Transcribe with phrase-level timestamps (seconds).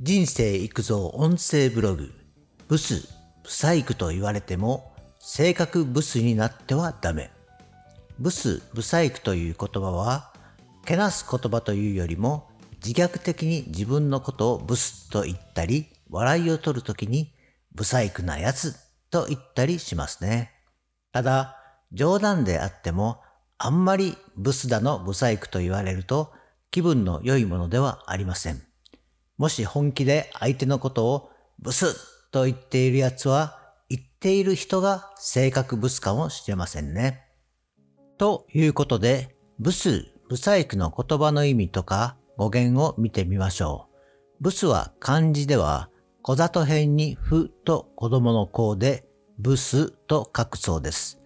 [0.00, 2.14] 人生育造音声ブログ、
[2.68, 3.08] ブス、
[3.42, 7.32] ブサイクと言われても、性格ブスになってはダメ。
[8.20, 10.32] ブス、ブサイクという言葉は、
[10.86, 17.34] けなす言葉というよりも、自虐的に自分のことをブスと言ったり、笑いを取るときに、
[17.74, 18.76] ブサイクなやつ
[19.10, 20.52] と言ったりしますね。
[21.10, 21.56] ただ、
[21.90, 23.20] 冗談であっても、
[23.58, 26.32] あんまりブスだのブサイクと言われると、
[26.70, 28.67] 気分の良いものではありません。
[29.38, 31.96] もし本気で相手のことをブス
[32.30, 33.58] と言っているやつは、
[33.88, 37.24] 言っている人が性格ブスかもしれませんね。
[38.18, 43.96] ということで、ブス、ブサイクの言葉の意味とか語源を見てみましょう。
[44.40, 45.88] ブスは漢字では、
[46.22, 49.04] 小里辺にふと子供の子で、
[49.38, 51.20] ブスと書くそうです。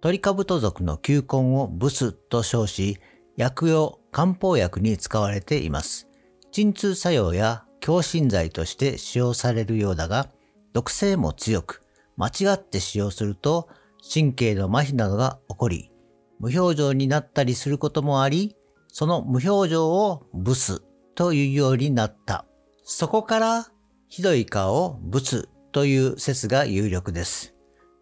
[0.00, 2.98] トリカブト属の球根をブスと称し、
[3.36, 6.09] 薬用、漢方薬に使われています。
[6.52, 10.28] 鎮痛作用や強心剤として使用されるようだが、
[10.72, 11.82] 毒性も強く、
[12.16, 13.68] 間違って使用すると
[14.12, 15.90] 神経の麻痺などが起こり、
[16.38, 18.56] 無表情になったりすることもあり、
[18.88, 20.82] その無表情をブス
[21.14, 22.46] というようになった。
[22.82, 23.70] そこから
[24.08, 27.54] ひどい顔をブスという説が有力です。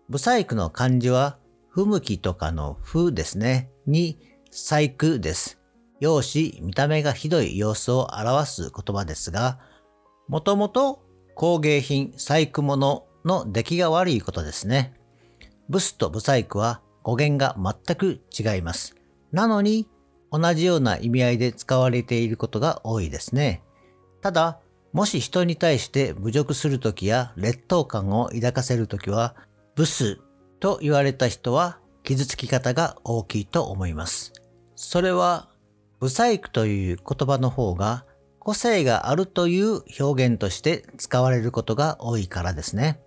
[0.09, 4.19] ブサイクの漢字は、不向きとかの不ですね、に
[4.51, 5.58] 細工です。
[6.01, 9.59] 容姿、見た目がひどい様子を表す言葉ですが、
[10.29, 11.03] もともと
[11.35, 14.95] 工芸品、細工物の出来が悪いことですね。
[15.69, 18.97] ブスとブサイクは語源が全く違います。
[19.33, 19.89] なのに、
[20.31, 23.63] 同じような意味合いで使われていることが多いですね。
[24.21, 24.61] ただ、
[24.93, 29.35] もし人に対して侮辱するときや劣等感を抱かせるときは、
[29.75, 30.21] ブス
[30.61, 34.33] と言われた人は傷つき方が大きいと思います。
[34.77, 35.48] それは
[36.01, 38.05] ブサイクという言葉の方が
[38.39, 43.01] 個性があるという表現として使われることが多いからですね。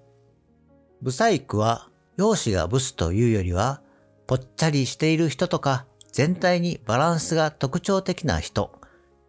[1.01, 3.81] ブサイクは容姿がブスというよりは
[4.27, 8.71] ぽっちゃりしている人とか全体にバランスが特徴的な人、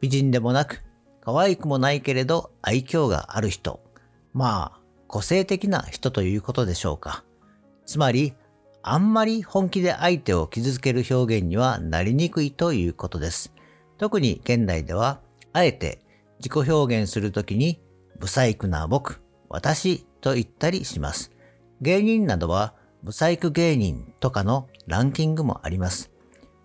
[0.01, 0.83] 美人でもなく
[1.21, 3.81] 可愛くもないけれど愛嬌がある人、
[4.35, 7.25] まあ個性的な人ということでしょうか。
[7.87, 8.35] つまり
[8.85, 13.53] あんまり本気で相手を傷つける表現にはなりにくいということです。
[13.99, 15.21] 特に現代では、
[15.53, 16.01] あえて
[16.39, 17.81] 自己表現するときに、
[18.19, 21.31] 不細工な僕、私と言ったりします。
[21.81, 26.11] 芸人などは、不細工芸人とかのランキングもあります。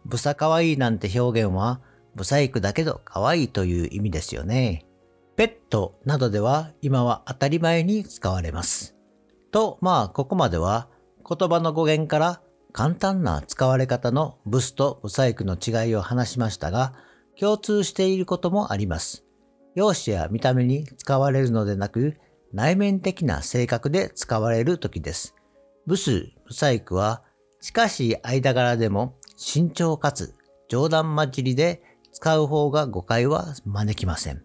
[0.05, 1.81] ブサ可愛いなんて表現は、
[2.15, 4.85] ブサイクだけど可愛いという意味ですよね。
[5.35, 8.95] ペットなどでは今は当たり前に使われます。
[9.51, 10.87] と、まあ、ここまでは
[11.27, 16.93] 言葉の語源から簡単な使われ方のブスとブサイクの違いを話しましたが、
[17.39, 19.25] 共通していることもあります。
[19.75, 22.17] 容姿や見た目に使われるのでなく、
[22.53, 25.35] 内面的な性格で使われる時です。
[25.85, 27.23] ブス、ブサイクは、
[27.61, 30.35] 近しい間柄でも慎重かつ
[30.69, 34.43] 冗談交じりで使う方が誤解は招きません。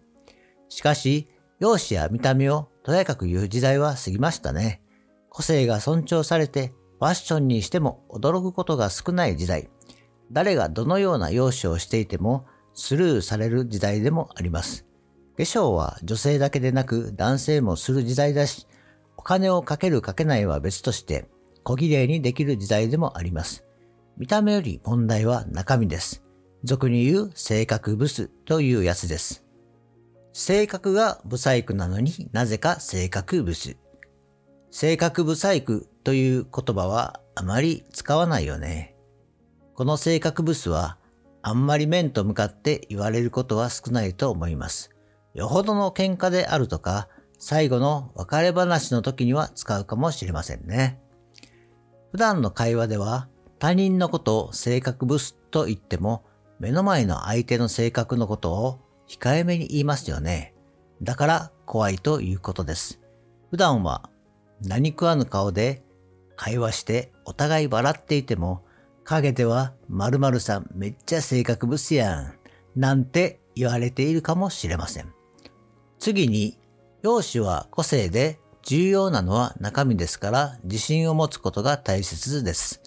[0.69, 1.29] しかし、
[1.59, 4.82] 容姿や見た目をとやかく言う時代は過ぎましたね。
[5.33, 9.67] 個性が尊重されてファッションにしても驚くことが少ない時代。
[10.31, 12.45] 誰がどのような容姿をしていても
[12.75, 14.85] スルーされる時代でもあります。
[15.35, 18.67] 化粧は女性だけでなく男性もする時代だし、
[19.17, 21.27] お金をかけるかけないは別として
[21.63, 23.65] 小綺麗にできる時代でもあります。
[24.17, 26.23] 見た目より問題は中身です。
[26.63, 29.43] 俗に言う性格ブスというやつです。
[30.31, 33.77] 性格がブサイクなのになぜか性格ブス。
[34.75, 38.95] 性格不細工という言葉はあまり使わないよね。
[39.75, 40.97] この性格ブスは
[41.43, 44.89] あんまり面と向かって言われることは少ないと思います。
[45.35, 47.07] よほどの喧嘩であるとか、
[47.37, 50.99] 最後の別れ話の時には使うかもしれませんね。
[52.11, 53.27] 普段の会話では
[53.59, 56.25] 他人のことを性格ブスと言っても
[56.59, 60.55] 目の前の相手の性格のことを控えめに言いますよね。
[61.03, 62.99] だから怖いということです。
[63.51, 64.09] 普段は
[64.63, 65.83] 何食わぬ顔で
[66.35, 68.63] 会話してお互い笑っていても、
[69.03, 72.33] 陰では〇〇さんめっちゃ性格ブスやん、
[72.75, 75.13] なんて言われているかもしれません。
[75.99, 76.57] 次に、
[77.01, 82.81] 容姿は個性で重要なのは中身ですから自信を持つことが大切です。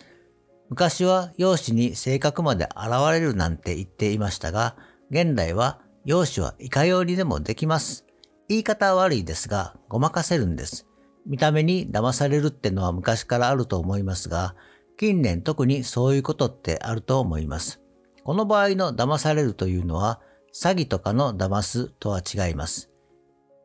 [0.70, 4.76] 昔は容姿に性格まで現れるなんて言っていましたが、
[5.10, 8.06] 現代は容姿はいかようにでもできます。
[8.48, 10.86] 言い方は悪いですが、ごまかせるんです。
[11.26, 14.54] 見た目に騙されるってのは昔からあると思いますが、
[14.96, 17.82] 近年特にそういうことってあると思います。
[18.24, 20.20] この場合の騙されるというのは、
[20.54, 22.90] 詐欺とかの騙すとは違います。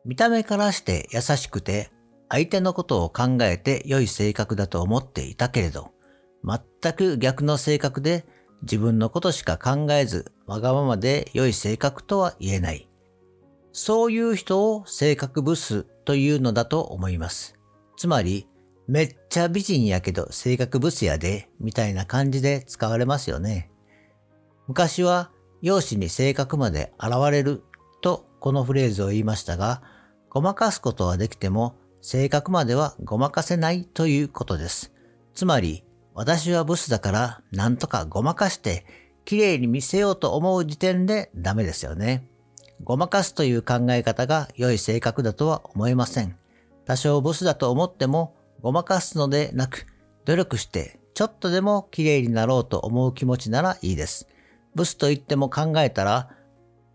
[0.04, 1.90] 見た目からして優しくて
[2.28, 5.92] 相手のことを考えて良い性格だと思っていたけれど、
[6.44, 8.26] 全く逆の性格で
[8.62, 12.88] 自分のことしか考えずわがままで良い性格とは言えない。
[13.72, 17.58] そういう人を性格ブスというのだと思います。
[17.96, 18.48] つまり、
[18.88, 23.70] めっちゃ美人やけど性格ブスやで、みたいな感じで使われますよね。
[24.66, 27.62] 昔は容姿に性格まで現れる
[28.00, 29.82] とこのフレーズを言いましたが、
[30.28, 34.92] ごまかすことはできても性格まではごまかせないということです。
[35.34, 35.84] つまり、
[36.14, 38.84] 私はブスだからなんとかごまかして
[39.24, 42.26] 綺麗に見せようと思う時点でダメですよね。
[42.84, 46.36] ごまかすという考え方が良い性格だとは思えません。
[46.84, 49.86] 多少ブスだと思ってもごまかすのでなく
[50.24, 54.28] 努力してちょっとでも綺麗になろうと思う気持ちならいいです。
[54.74, 56.30] ブスと言っても考えたら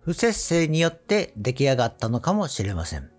[0.01, 3.09] 不節制によって出来上がったのかもしれません。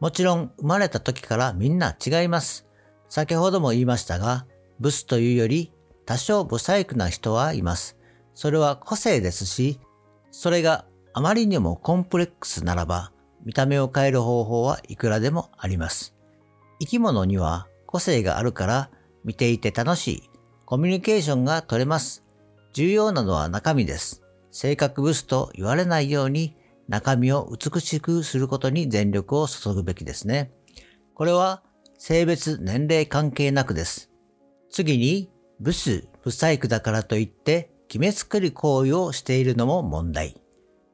[0.00, 2.66] もちろん生まれた時からみんな違います。
[3.08, 4.46] 先ほども言いましたが、
[4.80, 5.72] ブスというより
[6.06, 7.98] 多少不細工な人はいます。
[8.34, 9.78] それは個性ですし、
[10.30, 13.12] それがあまりにもコンプレックスならば、
[13.44, 16.14] 見た目を変える方法はいくらでもあります。
[16.80, 18.90] 生き物には個性があるから
[19.24, 20.30] 見ていて楽しい、
[20.64, 22.24] コミュニケーションが取れます。
[22.72, 24.22] 重要なのは中身です。
[24.50, 26.56] 性格ブスと言われないように
[26.88, 30.52] 中身を美しくすることに全力を注ぐべきですね。
[31.14, 31.62] これは
[31.98, 34.10] 性別、年齢関係なくです。
[34.70, 35.30] 次に、
[35.60, 40.41] ブス、ブサイクだからといって決めつける行為をしているのも問題。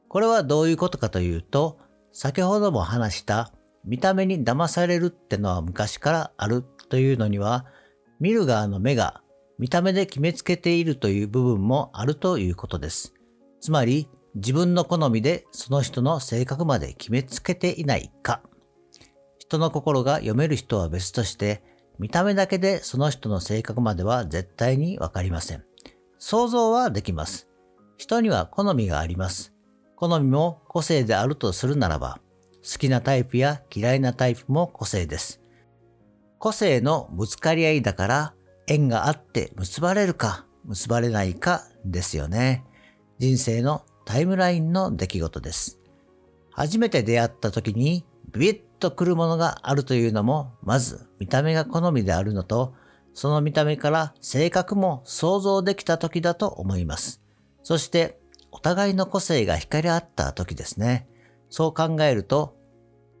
[0.09, 1.77] これはどういうことかというと、
[2.11, 3.53] 先ほども話した
[3.85, 7.65] 見た目に騙されるってのは昔からあるというのには、
[8.19, 9.21] 見る側の目が
[9.59, 13.13] 見た目で決めつけているという部分もあるということです。
[13.61, 18.41] つまり、自分の好みでその人の性格まで決めつけていないか。
[19.37, 21.61] 人の心が読める人は別として、
[21.99, 25.63] 見た目だけでその人の性格までは絶対にわかりません。
[26.17, 27.49] 想像はできます。
[27.97, 29.53] 人には好みがあります。
[29.99, 32.21] 好みも個性であるとするならば、
[32.63, 35.41] 好きなタイプや嫌いなタイプも個性です。
[36.37, 38.33] 個性のぶつかり合いだから
[38.65, 42.63] 縁があって結ばれるか結ばれないかですよね。
[43.17, 45.79] 人生のタイムラインの出来事です。
[46.51, 52.73] 初めて出会った時にビビッとくるものがあるというのも、まず見た目が好みであるのと、
[53.13, 57.21] その見た目から性格も想像できた時だと思います。
[57.63, 58.18] そして
[58.51, 61.07] お互いの個性が光り合った時ですね。
[61.49, 62.55] そう考えると、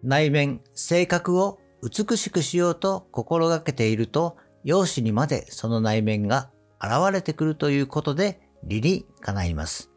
[0.03, 9.89] 内面、性格を美しくしようと心がけていると、容姿にまでその内面が現れてくるということで理にかないます。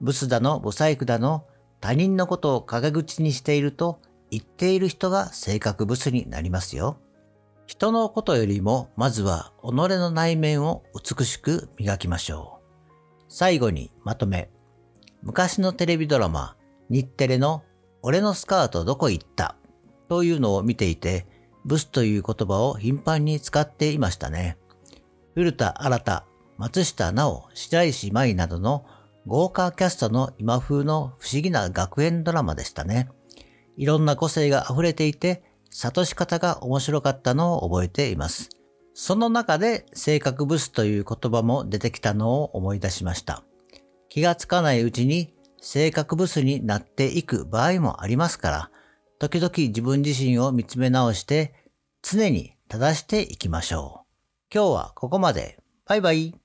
[0.00, 1.46] ブスだの、ブサイクだの、
[1.80, 4.00] 他人のことを陰口にしていると、
[4.30, 6.98] 言っている人が性格ブスになりますよ。
[7.66, 13.24] 人のことよりも、まずは己の内面を美しく磨きましょう。
[13.28, 14.50] 最後にまとめ。
[15.24, 16.54] 昔のテレビドラマ、
[16.90, 17.62] 日テレの
[18.02, 19.56] 俺のスカートどこ行った
[20.10, 21.26] というのを見ていて、
[21.64, 24.58] ブスという言葉を頻繁に使っていましたね。
[25.34, 26.24] 古田新太、
[26.58, 28.84] 松下奈緒、白石麻衣などの
[29.26, 33.08] 豪華キャストの今風の不思議な学園ドラマでしたね。
[33.78, 38.50] いろんな個性が溢れていて、諭し方が面白かったのを覚えています。
[38.92, 43.42] その中で性格ブスという言葉も出てきたのを思い出しました。
[44.14, 48.70] 気がつかないうちに性格ブスになっていく場合もありますから、
[49.18, 51.52] 時々自分自身を見つめ直して
[52.00, 54.54] 常に正していきましょう。
[54.54, 55.58] 今日はここまで。
[55.86, 56.43] バイバイ。